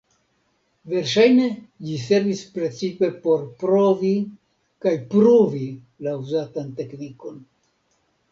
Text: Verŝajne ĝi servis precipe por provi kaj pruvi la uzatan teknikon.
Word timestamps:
Verŝajne 0.93 1.49
ĝi 1.89 1.97
servis 2.03 2.39
precipe 2.55 3.09
por 3.27 3.43
provi 3.63 4.13
kaj 4.85 4.95
pruvi 5.11 5.69
la 6.07 6.15
uzatan 6.23 6.75
teknikon. 6.81 7.37